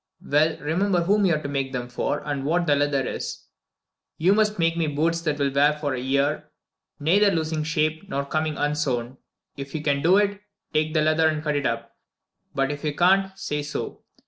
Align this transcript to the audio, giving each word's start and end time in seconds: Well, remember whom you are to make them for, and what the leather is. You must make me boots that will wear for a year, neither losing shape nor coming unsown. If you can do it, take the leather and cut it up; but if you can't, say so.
Well, 0.25 0.57
remember 0.57 1.03
whom 1.03 1.25
you 1.27 1.35
are 1.35 1.41
to 1.43 1.47
make 1.47 1.73
them 1.73 1.87
for, 1.87 2.23
and 2.25 2.43
what 2.43 2.65
the 2.65 2.75
leather 2.75 3.05
is. 3.07 3.43
You 4.17 4.33
must 4.33 4.57
make 4.57 4.75
me 4.75 4.87
boots 4.87 5.21
that 5.21 5.37
will 5.37 5.51
wear 5.51 5.73
for 5.73 5.93
a 5.93 5.99
year, 5.99 6.49
neither 6.99 7.29
losing 7.29 7.63
shape 7.63 8.09
nor 8.09 8.25
coming 8.25 8.57
unsown. 8.57 9.17
If 9.57 9.75
you 9.75 9.83
can 9.83 10.01
do 10.01 10.17
it, 10.17 10.41
take 10.73 10.95
the 10.95 11.03
leather 11.03 11.27
and 11.27 11.43
cut 11.43 11.55
it 11.55 11.67
up; 11.67 11.95
but 12.55 12.71
if 12.71 12.83
you 12.83 12.95
can't, 12.95 13.37
say 13.37 13.61
so. 13.61 14.01